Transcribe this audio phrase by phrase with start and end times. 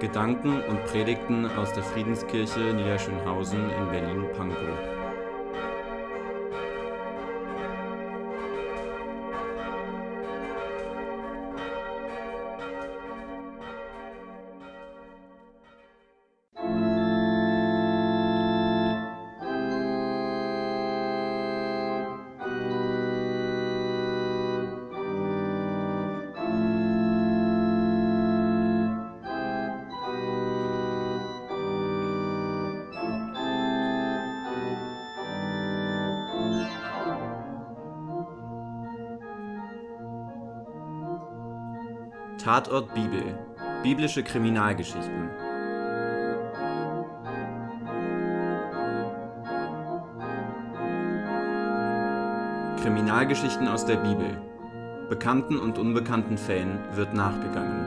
[0.00, 4.95] Gedanken und Predigten aus der Friedenskirche Niederschönhausen in Berlin-Pankow.
[42.46, 43.24] Tatort Bibel.
[43.82, 45.30] Biblische Kriminalgeschichten.
[52.80, 54.40] Kriminalgeschichten aus der Bibel.
[55.08, 57.85] Bekannten und unbekannten Fällen wird nachgegangen.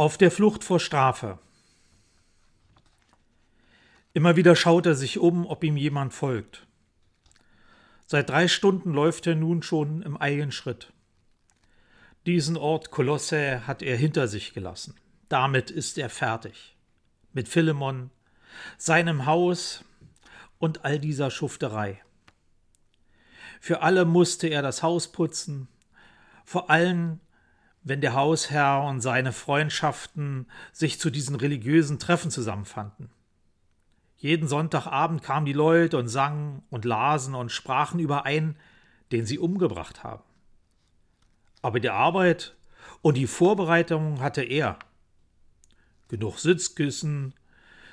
[0.00, 1.38] Auf der Flucht vor Strafe.
[4.14, 6.66] Immer wieder schaut er sich um, ob ihm jemand folgt.
[8.06, 10.90] Seit drei Stunden läuft er nun schon im eilen Schritt.
[12.24, 14.94] Diesen Ort Kolosse hat er hinter sich gelassen.
[15.28, 16.74] Damit ist er fertig.
[17.34, 18.10] Mit Philemon,
[18.78, 19.84] seinem Haus
[20.58, 22.00] und all dieser Schufterei.
[23.60, 25.68] Für alle musste er das Haus putzen,
[26.46, 27.20] vor allem
[27.82, 33.10] wenn der Hausherr und seine Freundschaften sich zu diesen religiösen Treffen zusammenfanden.
[34.16, 38.56] Jeden Sonntagabend kamen die Leute und sangen und lasen und sprachen über einen,
[39.12, 40.22] den sie umgebracht haben.
[41.62, 42.54] Aber die Arbeit
[43.00, 44.78] und die Vorbereitung hatte er.
[46.08, 47.34] Genug Sitzkissen,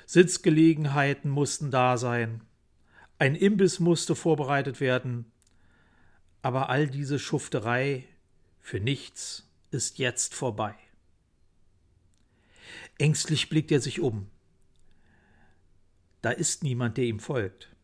[0.04, 2.42] Sitzgelegenheiten mussten da sein,
[3.18, 5.30] ein Imbiss musste vorbereitet werden,
[6.42, 8.04] aber all diese Schufterei
[8.60, 10.74] für nichts ist jetzt vorbei.
[12.98, 14.30] Ängstlich blickt er sich um.
[16.20, 17.74] Da ist niemand, der ihm folgt.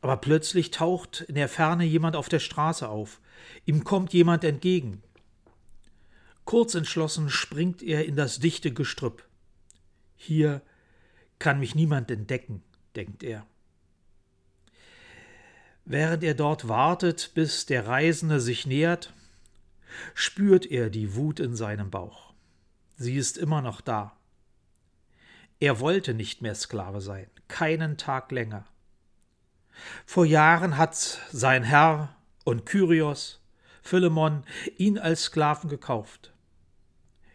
[0.00, 3.20] Aber plötzlich taucht in der Ferne jemand auf der Straße auf.
[3.64, 5.02] Ihm kommt jemand entgegen.
[6.44, 9.28] Kurz entschlossen springt er in das dichte Gestrüpp.
[10.14, 10.62] Hier
[11.38, 12.62] kann mich niemand entdecken,
[12.94, 13.46] denkt er.
[15.84, 19.12] Während er dort wartet, bis der Reisende sich nähert,
[20.14, 22.34] spürt er die Wut in seinem Bauch.
[22.96, 24.16] Sie ist immer noch da.
[25.60, 28.66] Er wollte nicht mehr Sklave sein, keinen Tag länger.
[30.04, 30.94] Vor Jahren hat
[31.30, 33.40] sein Herr und Kyrios,
[33.82, 34.44] Philemon,
[34.78, 36.32] ihn als Sklaven gekauft.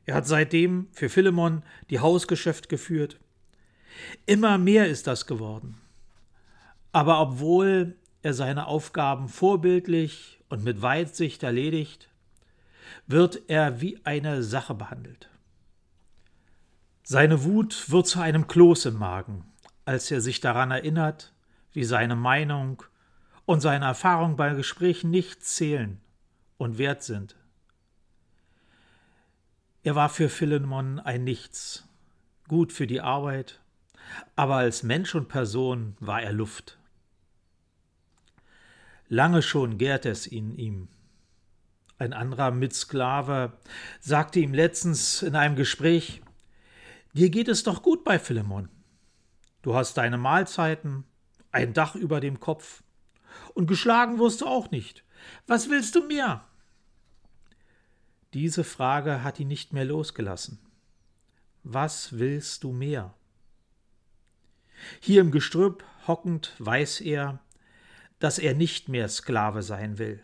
[0.06, 3.20] Er hat seitdem für Philemon die Hausgeschäft geführt.
[4.26, 5.80] Immer mehr ist das geworden.
[6.92, 12.10] Aber obwohl er seine Aufgaben vorbildlich und mit Weitsicht erledigt,
[13.07, 15.29] wird er wie eine Sache behandelt.
[17.03, 19.46] Seine Wut wird zu einem Kloß im Magen,
[19.85, 21.34] als er sich daran erinnert,
[21.74, 22.84] wie seine Meinung
[23.46, 26.00] und seine Erfahrung bei Gesprächen nicht zählen
[26.57, 27.35] und wert sind.
[29.84, 31.88] Er war für Philemon ein Nichts,
[32.47, 33.59] gut für die Arbeit,
[34.35, 36.78] aber als Mensch und Person war er Luft.
[39.09, 40.88] Lange schon gärt es in ihm,
[42.01, 43.53] ein anderer Mitsklave,
[44.00, 46.22] sagte ihm letztens in einem Gespräch,
[47.13, 48.69] Dir geht es doch gut bei Philemon.
[49.62, 51.03] Du hast deine Mahlzeiten,
[51.51, 52.84] ein Dach über dem Kopf,
[53.53, 55.03] und geschlagen wirst du auch nicht.
[55.45, 56.44] Was willst du mehr?
[58.33, 60.59] Diese Frage hat ihn nicht mehr losgelassen.
[61.63, 63.13] Was willst du mehr?
[65.01, 67.39] Hier im Gestrüpp hockend weiß er,
[68.19, 70.24] dass er nicht mehr Sklave sein will.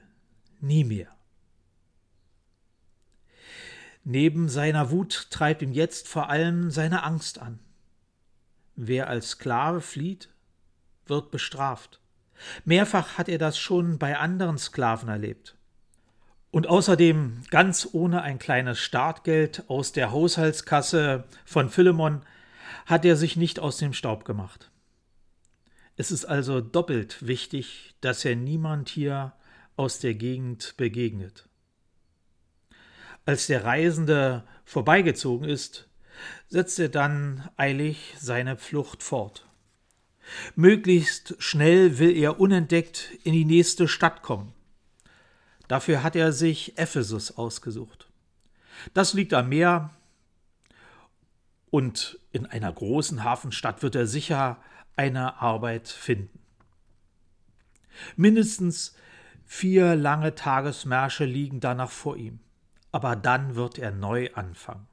[0.62, 1.17] Nie mehr.
[4.10, 7.60] Neben seiner Wut treibt ihn jetzt vor allem seine Angst an.
[8.78, 10.30] Wer als Sklave flieht,
[11.08, 12.00] wird bestraft.
[12.64, 15.58] Mehrfach hat er das schon bei anderen Sklaven erlebt.
[16.52, 22.22] Und außerdem, ganz ohne ein kleines Startgeld aus der Haushaltskasse von Philemon,
[22.86, 24.72] hat er sich nicht aus dem Staub gemacht.
[25.98, 29.34] Es ist also doppelt wichtig, dass er niemand hier
[29.76, 31.47] aus der Gegend begegnet.
[33.28, 35.90] Als der Reisende vorbeigezogen ist,
[36.48, 39.46] setzt er dann eilig seine Flucht fort.
[40.56, 44.54] Möglichst schnell will er unentdeckt in die nächste Stadt kommen.
[45.68, 48.08] Dafür hat er sich Ephesus ausgesucht.
[48.94, 49.90] Das liegt am Meer
[51.70, 54.64] und in einer großen Hafenstadt wird er sicher
[54.96, 56.40] eine Arbeit finden.
[58.16, 58.96] Mindestens
[59.46, 62.40] vier lange Tagesmärsche liegen danach vor ihm,
[62.92, 64.88] aber dann wird er neu anfangen.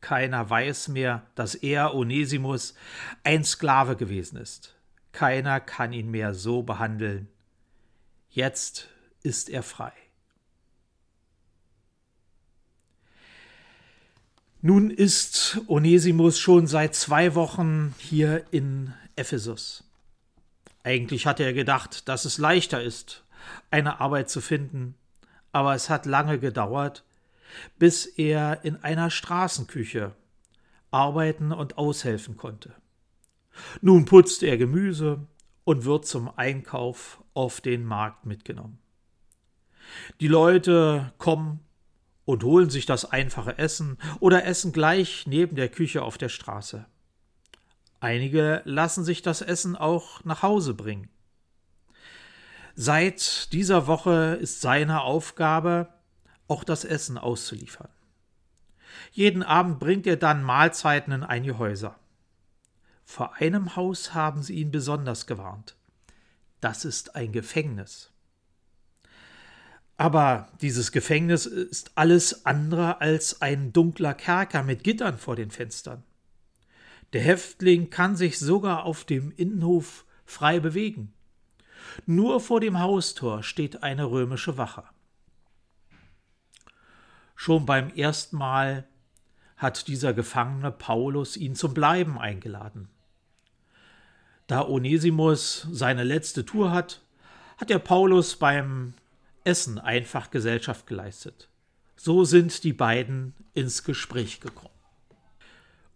[0.00, 2.74] Keiner weiß mehr, dass er, Onesimus,
[3.24, 4.76] ein Sklave gewesen ist.
[5.12, 7.28] Keiner kann ihn mehr so behandeln.
[8.30, 8.88] Jetzt
[9.22, 9.92] ist er frei.
[14.60, 19.84] Nun ist Onesimus schon seit zwei Wochen hier in Ephesus.
[20.82, 23.24] Eigentlich hatte er gedacht, dass es leichter ist,
[23.70, 24.94] eine Arbeit zu finden,
[25.52, 27.04] aber es hat lange gedauert,
[27.78, 30.14] bis er in einer Straßenküche
[30.90, 32.74] arbeiten und aushelfen konnte.
[33.80, 35.26] Nun putzt er Gemüse
[35.64, 38.78] und wird zum Einkauf auf den Markt mitgenommen.
[40.20, 41.60] Die Leute kommen
[42.24, 46.84] und holen sich das einfache Essen oder essen gleich neben der Küche auf der Straße.
[48.00, 51.08] Einige lassen sich das Essen auch nach Hause bringen.
[52.74, 55.88] Seit dieser Woche ist seine Aufgabe,
[56.48, 57.90] auch das Essen auszuliefern.
[59.12, 61.98] Jeden Abend bringt er dann Mahlzeiten in einige Häuser.
[63.04, 65.76] Vor einem Haus haben sie ihn besonders gewarnt.
[66.60, 68.10] Das ist ein Gefängnis.
[69.96, 76.04] Aber dieses Gefängnis ist alles andere als ein dunkler Kerker mit Gittern vor den Fenstern.
[77.12, 81.12] Der Häftling kann sich sogar auf dem Innenhof frei bewegen.
[82.06, 84.84] Nur vor dem Haustor steht eine römische Wache.
[87.40, 88.84] Schon beim ersten Mal
[89.56, 92.88] hat dieser Gefangene Paulus ihn zum Bleiben eingeladen.
[94.48, 97.00] Da Onesimus seine letzte Tour hat,
[97.56, 98.94] hat er Paulus beim
[99.44, 101.48] Essen einfach Gesellschaft geleistet.
[101.94, 104.74] So sind die beiden ins Gespräch gekommen.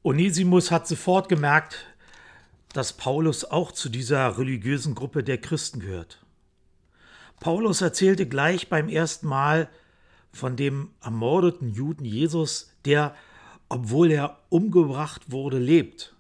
[0.04, 1.86] Onesimus hat sofort gemerkt,
[2.72, 6.24] dass Paulus auch zu dieser religiösen Gruppe der Christen gehört.
[7.40, 9.68] Paulus erzählte gleich beim ersten Mal,
[10.32, 13.14] von dem ermordeten Juden Jesus, der,
[13.68, 16.14] obwohl er umgebracht wurde, lebt.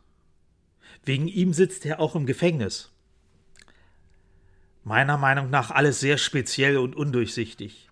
[1.04, 2.90] Wegen ihm sitzt er auch im Gefängnis.
[4.84, 7.88] Meiner Meinung nach alles sehr speziell und undurchsichtig.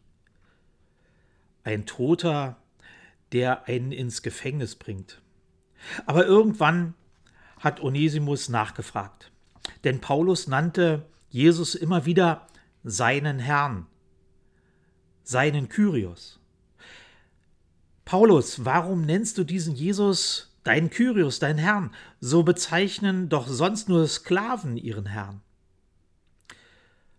[1.65, 2.57] Ein Toter,
[3.33, 5.21] der einen ins Gefängnis bringt.
[6.07, 6.95] Aber irgendwann
[7.59, 9.31] hat Onesimus nachgefragt.
[9.85, 12.47] Denn Paulus nannte Jesus immer wieder
[12.83, 13.87] seinen Herrn
[15.23, 16.39] seinen Kyrios.
[18.05, 21.95] Paulus, warum nennst du diesen Jesus deinen Kyrios, deinen Herrn?
[22.21, 25.41] So bezeichnen doch sonst nur Sklaven ihren Herrn.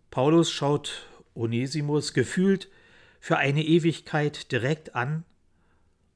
[0.09, 2.69] Paulus schaut Onesimus gefühlt
[3.21, 5.23] für eine Ewigkeit direkt an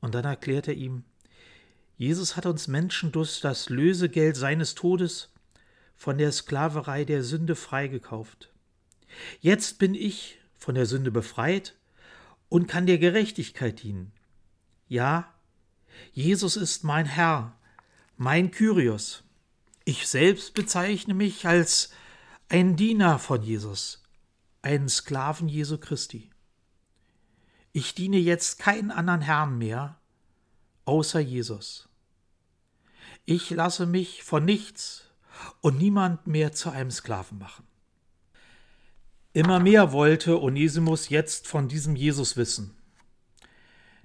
[0.01, 1.03] und dann erklärt er ihm,
[1.97, 5.31] Jesus hat uns Menschen durch das Lösegeld seines Todes
[5.95, 8.51] von der Sklaverei der Sünde freigekauft.
[9.39, 11.75] Jetzt bin ich von der Sünde befreit
[12.49, 14.11] und kann der Gerechtigkeit dienen.
[14.87, 15.31] Ja,
[16.11, 17.55] Jesus ist mein Herr,
[18.17, 19.23] mein Kyrios.
[19.83, 21.91] Ich selbst bezeichne mich als
[22.49, 24.03] ein Diener von Jesus,
[24.63, 26.31] ein Sklaven Jesu Christi.
[27.71, 29.99] Ich diene jetzt keinen anderen Herrn mehr,
[30.85, 31.89] außer Jesus.
[33.25, 35.11] Ich lasse mich von nichts
[35.61, 37.67] und niemand mehr zu einem Sklaven machen.
[39.35, 42.73] Immer mehr wollte Onesimus jetzt von diesem Jesus wissen.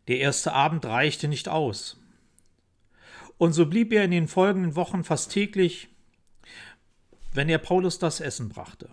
[0.09, 1.99] Der erste Abend reichte nicht aus.
[3.39, 5.89] Und so blieb er in den folgenden Wochen fast täglich,
[7.33, 8.91] wenn er Paulus das Essen brachte.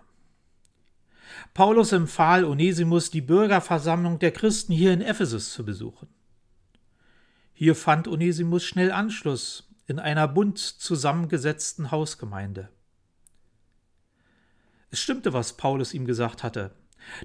[1.54, 6.06] Paulus empfahl Onesimus, die Bürgerversammlung der Christen hier in Ephesus zu besuchen.
[7.52, 12.68] Hier fand Onesimus schnell Anschluss in einer bunt zusammengesetzten Hausgemeinde.
[14.90, 16.74] Es stimmte, was Paulus ihm gesagt hatte.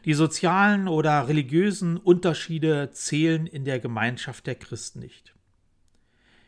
[0.05, 5.33] Die sozialen oder religiösen Unterschiede zählen in der Gemeinschaft der Christen nicht.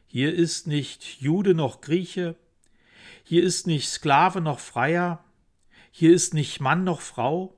[0.07, 2.35] Hier ist nicht Jude noch Grieche,
[3.23, 5.23] hier ist nicht Sklave noch Freier,
[5.91, 7.57] hier ist nicht Mann noch Frau,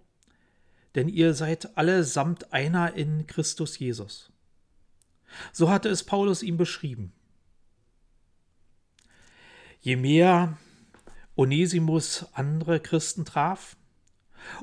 [0.95, 4.31] denn ihr seid alle samt einer in Christus Jesus.
[5.51, 7.13] So hatte es Paulus ihm beschrieben.
[9.81, 10.57] Je mehr
[11.37, 13.77] Onesimus andere Christen traf.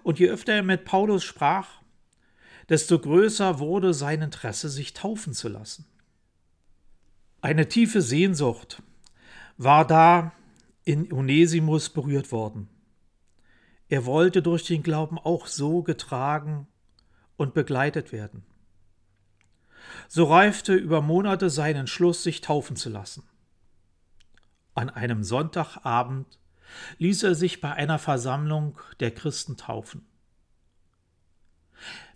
[0.03, 1.81] Und je öfter er mit Paulus sprach,
[2.69, 5.87] desto größer wurde sein Interesse, sich taufen zu lassen.
[7.41, 8.83] Eine tiefe Sehnsucht
[9.57, 10.33] war da
[10.85, 12.69] in Onesimus berührt worden.
[13.89, 16.67] Er wollte durch den Glauben auch so getragen
[17.37, 18.45] und begleitet werden.
[20.09, 23.23] so reifte über Monate sein Entschluss, sich taufen zu lassen.
[24.75, 26.39] An einem Sonntagabend
[26.99, 30.07] ließ er sich bei einer Versammlung der Christen taufen.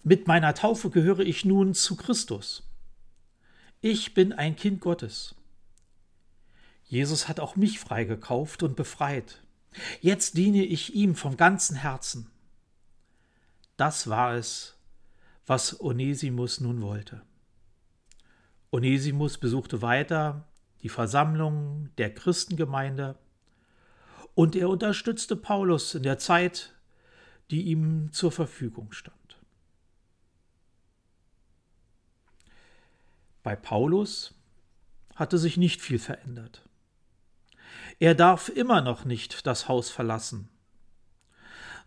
[0.03, 2.63] Mit meiner Taufe gehöre ich nun zu Christus.
[3.81, 5.35] Ich bin ein Kind Gottes.
[6.85, 9.43] Jesus hat auch mich freigekauft und befreit.
[10.01, 12.31] Jetzt diene ich ihm vom ganzen Herzen.
[13.77, 14.77] Das war es,
[15.47, 17.23] was Onesimus nun wollte.
[18.71, 20.49] Onesimus besuchte weiter
[20.83, 23.19] die Versammlung der Christengemeinde
[24.39, 26.73] und er unterstützte Paulus in der Zeit,
[27.51, 29.37] die ihm zur Verfügung stand.
[33.43, 34.33] Bei Paulus
[35.17, 36.63] hatte sich nicht viel verändert.
[37.99, 40.49] Er darf immer noch nicht das Haus verlassen.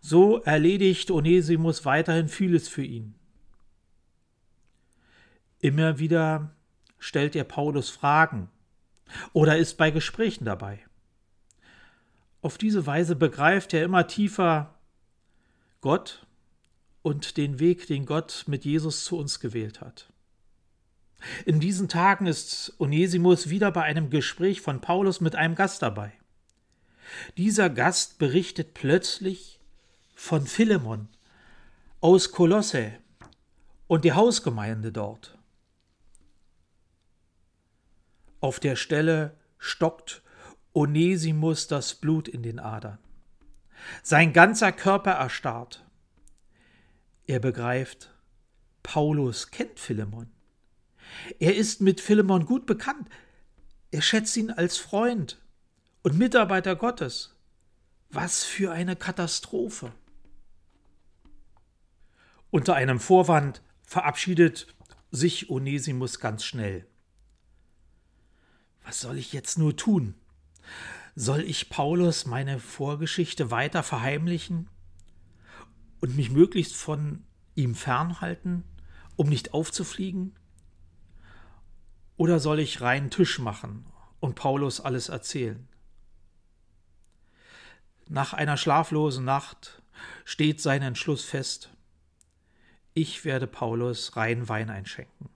[0.02, 3.14] So erledigt Onesimus weiterhin vieles für ihn.
[5.58, 6.54] Immer wieder
[6.98, 8.50] stellt er Paulus Fragen
[9.32, 10.84] oder ist bei Gesprächen dabei.
[12.42, 14.74] Auf diese Weise begreift er immer tiefer
[15.80, 16.26] Gott
[17.00, 20.12] und den Weg, den Gott mit Jesus zu uns gewählt hat.
[21.44, 26.12] In diesen Tagen ist Onesimus wieder bei einem Gespräch von Paulus mit einem Gast dabei.
[27.36, 29.60] Dieser Gast berichtet plötzlich
[30.14, 31.08] von Philemon
[32.00, 32.92] aus Kolosse
[33.86, 35.38] und der Hausgemeinde dort.
[38.40, 40.21] Auf der Stelle stockt
[40.74, 42.98] Onesimus das Blut in den Adern.
[44.02, 45.84] Sein ganzer Körper erstarrt.
[47.26, 48.14] Er begreift,
[48.82, 50.30] Paulus kennt Philemon.
[51.38, 53.08] Er ist mit Philemon gut bekannt.
[53.90, 55.40] Er schätzt ihn als Freund
[56.02, 57.36] und Mitarbeiter Gottes.
[58.10, 59.92] Was für eine Katastrophe.
[62.50, 64.66] Unter einem Vorwand verabschiedet
[65.10, 66.86] sich Onesimus ganz schnell.
[68.84, 70.14] Was soll ich jetzt nur tun?
[71.14, 74.68] Soll ich Paulus meine Vorgeschichte weiter verheimlichen
[76.00, 78.64] und mich möglichst von ihm fernhalten,
[79.16, 80.34] um nicht aufzufliegen?
[82.16, 83.86] Oder soll ich reinen Tisch machen
[84.20, 85.68] und Paulus alles erzählen?
[88.08, 89.82] Nach einer schlaflosen Nacht
[90.24, 91.70] steht sein Entschluss fest.
[92.94, 95.30] Ich werde Paulus rein Wein einschenken.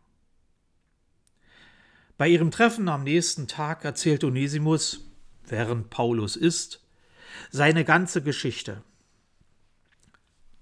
[2.19, 5.06] Bei ihrem Treffen am nächsten Tag erzählt Onesimus,
[5.51, 6.85] während Paulus isst,
[7.51, 8.83] seine ganze Geschichte.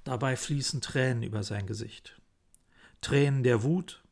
[0.04, 2.20] Dabei fließen Tränen über sein Gesicht.
[3.00, 4.02] Tränen der Wut,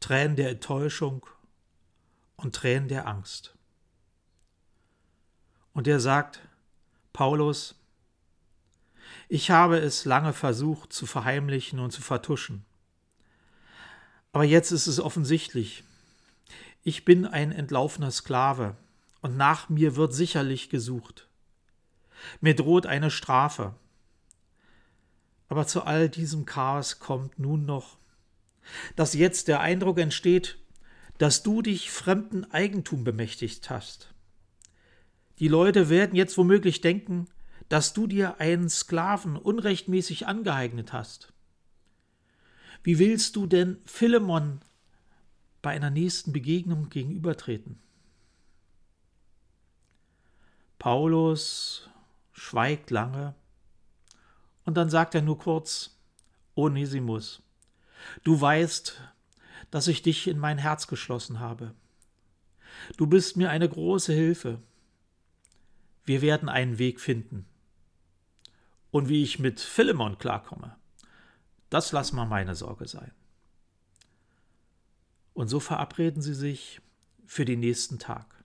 [0.00, 1.26] Tränen der Enttäuschung
[2.36, 3.54] und Tränen der Angst.
[5.72, 6.40] Und er sagt,
[7.12, 7.74] Paulus,
[9.28, 12.64] ich habe es lange versucht zu verheimlichen und zu vertuschen.
[14.32, 15.84] Aber jetzt ist es offensichtlich,
[16.82, 18.76] ich bin ein entlaufener Sklave,
[19.22, 21.28] und nach mir wird sicherlich gesucht.
[22.40, 23.74] Mir droht eine Strafe.
[25.48, 27.96] Aber zu all diesem Chaos kommt nun noch,
[28.96, 30.58] dass jetzt der Eindruck entsteht,
[31.18, 34.12] dass du dich fremden Eigentum bemächtigt hast.
[35.38, 37.26] Die Leute werden jetzt womöglich denken,
[37.68, 41.32] dass du dir einen Sklaven unrechtmäßig angeeignet hast.
[42.82, 44.60] Wie willst du denn Philemon
[45.62, 47.78] bei einer nächsten Begegnung gegenübertreten.
[50.82, 51.88] Paulus
[52.32, 53.36] schweigt lange
[54.64, 55.96] und dann sagt er nur kurz,
[56.56, 57.40] Onesimus,
[58.24, 59.00] du weißt,
[59.70, 61.72] dass ich dich in mein Herz geschlossen habe.
[62.96, 64.60] Du bist mir eine große Hilfe.
[66.04, 67.46] Wir werden einen Weg finden.
[68.90, 70.74] Und wie ich mit Philemon klarkomme,
[71.70, 73.12] das lass mal meine Sorge sein.
[75.32, 76.80] Und so verabreden sie sich
[77.24, 78.41] für den nächsten Tag.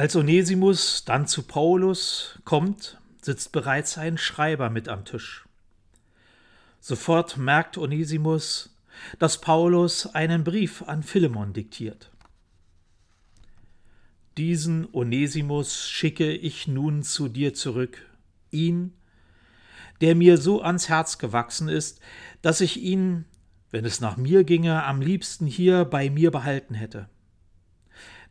[0.00, 5.44] Als Onesimus dann zu Paulus kommt, sitzt bereits ein Schreiber mit am Tisch.
[6.80, 8.74] Sofort merkt Onesimus,
[9.18, 12.10] dass Paulus einen Brief an Philemon diktiert.
[14.38, 18.08] Diesen Onesimus schicke ich nun zu dir zurück,
[18.50, 18.94] ihn,
[20.00, 22.00] der mir so ans Herz gewachsen ist,
[22.40, 23.26] dass ich ihn
[23.70, 27.08] wenn es nach mir ginge, am liebsten hier bei mir behalten hätte.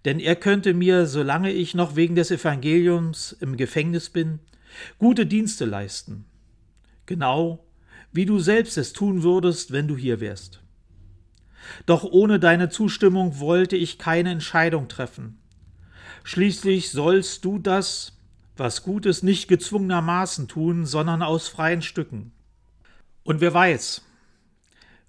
[0.06, 4.40] Denn er könnte mir, solange ich noch wegen des Evangeliums im Gefängnis bin,
[4.98, 6.26] gute Dienste leisten.
[7.06, 7.66] Genau
[8.12, 10.62] wie du selbst es tun würdest, wenn du hier wärst.
[11.86, 15.38] Doch ohne deine Zustimmung wollte ich keine Entscheidung treffen.
[16.24, 18.18] Schließlich sollst du das,
[18.58, 22.32] was gut ist, nicht gezwungenermaßen tun, sondern aus freien Stücken.
[23.24, 24.04] Und wer weiß,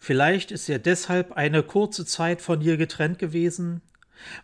[0.03, 3.83] Vielleicht ist er deshalb eine kurze Zeit von dir getrennt gewesen,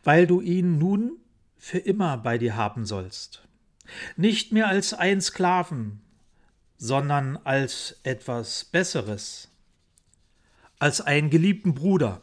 [0.05, 1.19] weil du ihn nun
[1.59, 3.47] für immer bei dir haben sollst.
[4.17, 6.01] Nicht mehr als ein Sklaven,
[6.77, 9.51] sondern als etwas Besseres,
[10.79, 12.23] als einen geliebten Bruder.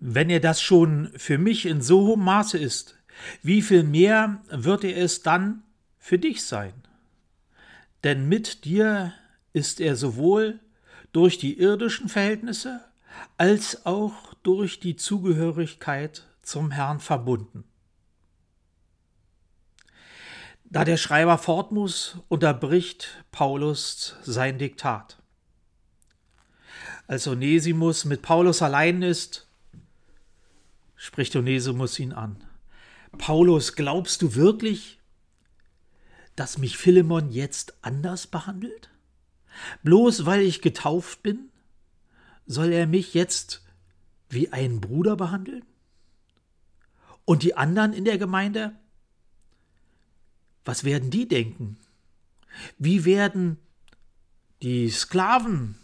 [0.00, 2.96] Wenn er das schon für mich in so hohem Maße ist,
[3.42, 5.62] wie viel mehr wird er es dann
[5.98, 6.72] für dich sein?
[8.02, 9.12] Denn mit dir
[9.52, 10.58] ist er sowohl
[11.12, 12.80] durch die irdischen Verhältnisse
[13.36, 17.64] als auch durch die Zugehörigkeit zum Herrn verbunden.
[20.64, 25.18] Da der Schreiber fort muss, unterbricht Paulus sein Diktat.
[27.06, 29.48] Als Onesimus mit Paulus allein ist,
[30.96, 32.42] spricht Onesimus ihn an.
[33.18, 34.98] Paulus, glaubst du wirklich,
[36.36, 38.90] dass mich Philemon jetzt anders behandelt?
[39.82, 41.50] Bloß weil ich getauft bin,
[42.46, 43.62] soll er mich jetzt
[44.30, 45.66] wie einen Bruder behandeln?
[47.24, 48.74] Und die anderen in der Gemeinde?
[50.64, 51.78] Was werden die denken?
[52.78, 53.58] Wie werden
[54.62, 55.76] die Sklaven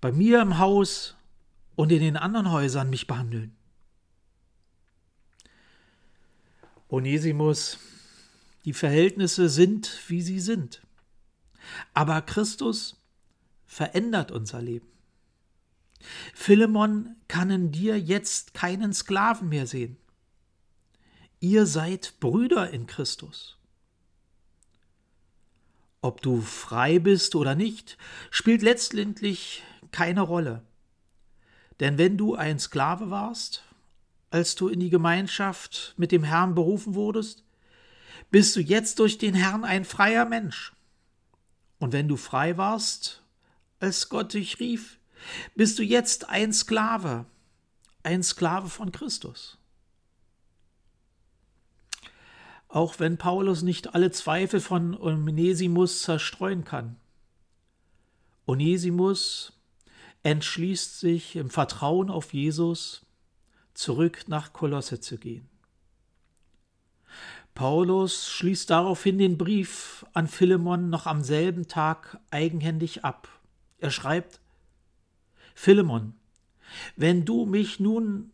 [0.00, 1.16] bei mir im Haus
[1.74, 3.56] und in den anderen Häusern mich behandeln?
[6.88, 7.78] Onesimus,
[8.64, 10.82] die Verhältnisse sind, wie sie sind.
[11.94, 12.96] Aber Christus
[13.66, 14.86] verändert unser Leben.
[16.34, 19.96] Philemon kann in dir jetzt keinen Sklaven mehr sehen.
[21.40, 23.58] Ihr seid Brüder in Christus.
[26.00, 27.98] Ob du frei bist oder nicht,
[28.30, 30.62] spielt letztendlich keine Rolle.
[31.80, 33.64] Denn wenn du ein Sklave warst,
[34.30, 37.44] als du in die Gemeinschaft mit dem Herrn berufen wurdest,
[38.30, 40.72] bist du jetzt durch den Herrn ein freier Mensch.
[41.78, 43.22] Und wenn du frei warst,
[43.78, 44.98] als Gott dich rief,
[45.54, 47.26] bist du jetzt ein Sklave,
[48.02, 49.58] ein Sklave von Christus.
[52.68, 56.96] Auch wenn Paulus nicht alle Zweifel von Onesimus zerstreuen kann.
[58.46, 59.52] Onesimus
[60.22, 63.06] entschließt sich im Vertrauen auf Jesus
[63.74, 65.48] zurück nach Kolosse zu gehen.
[67.54, 73.28] Paulus schließt daraufhin den Brief an Philemon noch am selben Tag eigenhändig ab.
[73.78, 74.40] Er schreibt
[75.54, 76.14] Philemon,
[76.96, 78.30] wenn du mich nun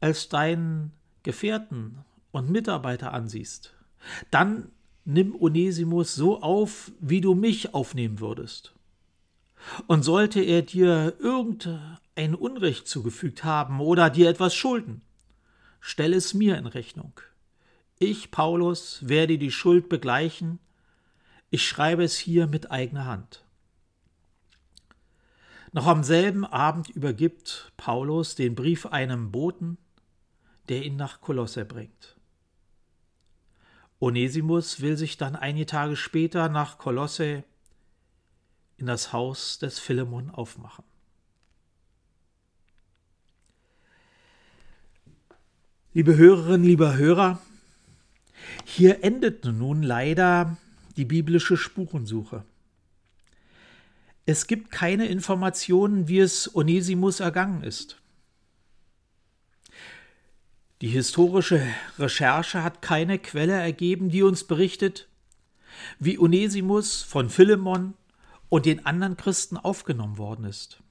[0.00, 0.92] als deinen
[1.22, 3.74] Gefährten und Mitarbeiter ansiehst,
[4.30, 4.70] dann
[5.04, 8.74] nimm Onesimus so auf, wie du mich aufnehmen würdest.
[9.86, 15.02] Und sollte er dir irgendein Unrecht zugefügt haben oder dir etwas schulden,
[15.80, 17.12] stell es mir in Rechnung.
[17.98, 20.58] Ich, Paulus, werde die Schuld begleichen.
[21.50, 23.44] Ich schreibe es hier mit eigener Hand.
[25.72, 29.76] Noch am selben Abend übergibt Paulus den Brief einem Boten,
[30.68, 32.16] der ihn nach Kolosse bringt.
[34.00, 37.44] Onesimus will sich dann einige Tage später nach Kolosse
[38.78, 40.84] in das Haus des Philemon aufmachen.
[45.92, 47.40] Liebe Hörerinnen, lieber Hörer,
[48.64, 50.56] hier endet nun leider
[50.96, 52.44] die biblische Spurensuche.
[54.24, 58.00] Es gibt keine Informationen, wie es Onesimus ergangen ist.
[60.80, 61.62] Die historische
[61.98, 65.08] Recherche hat keine Quelle ergeben, die uns berichtet,
[65.98, 67.94] wie Onesimus von Philemon
[68.48, 70.82] und den anderen Christen aufgenommen worden ist.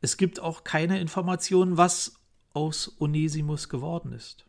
[0.00, 2.14] Es gibt auch keine Informationen, was
[2.52, 4.46] aus Onesimus geworden ist.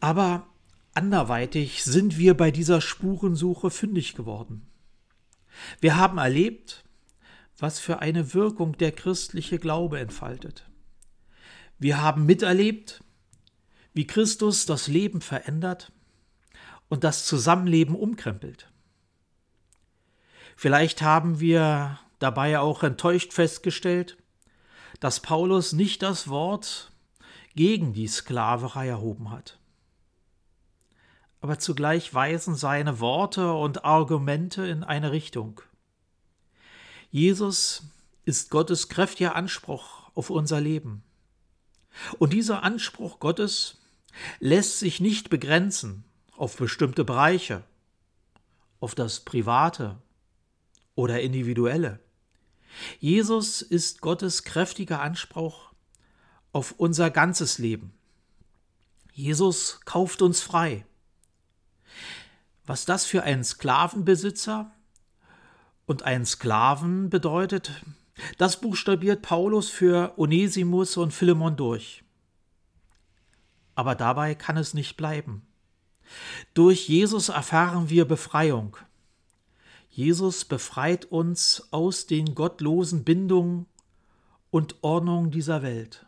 [0.00, 0.46] Aber
[0.94, 4.66] anderweitig sind wir bei dieser Spurensuche fündig geworden.
[5.80, 6.84] Wir haben erlebt,
[7.58, 10.69] was für eine Wirkung der christliche Glaube entfaltet.
[11.80, 13.02] Wir haben miterlebt,
[13.92, 15.90] wie Christus das Leben verändert
[16.88, 18.70] und das Zusammenleben umkrempelt.
[20.54, 24.16] Vielleicht haben wir dabei auch enttäuscht festgestellt,
[25.00, 26.92] dass Paulus nicht das Wort
[27.56, 29.58] gegen die Sklaverei erhoben hat
[31.40, 35.60] aber zugleich weisen seine Worte und Argumente in eine Richtung.
[37.10, 37.82] Jesus
[38.24, 41.02] ist Gottes kräftiger Anspruch auf unser Leben.
[42.18, 43.78] Und dieser Anspruch Gottes
[44.38, 46.04] lässt sich nicht begrenzen
[46.36, 47.62] auf bestimmte Bereiche,
[48.80, 49.96] auf das Private
[50.94, 52.00] oder Individuelle.
[52.98, 55.72] Jesus ist Gottes kräftiger Anspruch
[56.52, 57.92] auf unser ganzes Leben.
[59.12, 60.84] Jesus kauft uns frei
[62.70, 64.70] was das für einen Sklavenbesitzer
[65.86, 67.82] Und ein Sklaven bedeutet,
[68.38, 72.04] das buchstabiert Paulus für Onesimus und Philemon durch.
[73.74, 75.46] Aber dabei kann es nicht bleiben.
[76.54, 78.76] Durch Jesus erfahren wir Befreiung.
[79.90, 83.66] Jesus befreit uns aus den gottlosen Bindungen
[84.50, 86.06] und Ordnungen dieser Welt.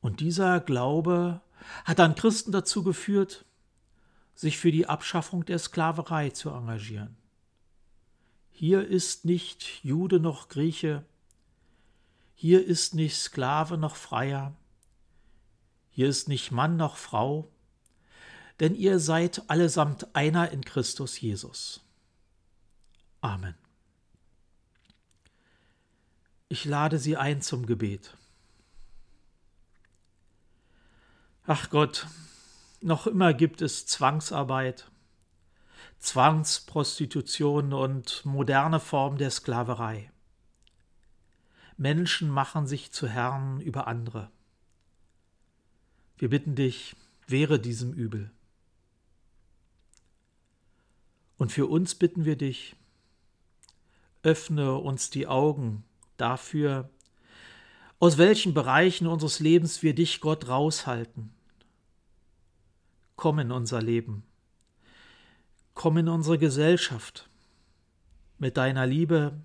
[0.00, 1.40] Und dieser Glaube
[1.84, 3.44] hat dann Christen dazu geführt,
[4.34, 7.16] sich für die Abschaffung der Sklaverei zu engagieren.
[8.58, 11.04] Hier ist nicht Jude noch Grieche,
[12.34, 14.56] hier ist nicht Sklave noch Freier,
[15.90, 17.50] hier ist nicht Mann noch Frau,
[18.58, 21.84] denn ihr seid allesamt einer in Christus Jesus.
[23.20, 23.56] Amen.
[26.48, 28.16] Ich lade Sie ein zum Gebet.
[31.44, 32.06] Ach Gott,
[32.80, 34.90] noch immer gibt es Zwangsarbeit,
[35.98, 40.10] Zwangsprostitution und moderne Formen der Sklaverei.
[41.76, 44.30] Menschen machen sich zu Herren über andere.
[46.16, 48.30] Wir bitten dich, wehre diesem Übel.
[51.36, 52.76] Und für uns bitten wir dich,
[54.22, 55.84] öffne uns die Augen
[56.16, 56.88] dafür,
[57.98, 61.32] aus welchen Bereichen unseres Lebens wir dich, Gott, raushalten.
[63.16, 64.24] Komm in unser Leben.
[65.76, 67.28] Komm in unsere Gesellschaft
[68.38, 69.38] mit deiner Liebe,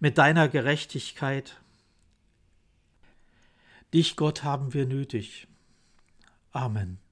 [0.00, 1.60] mit deiner Gerechtigkeit.
[3.92, 5.46] Dich, Gott, haben wir nötig.
[6.50, 7.03] Amen.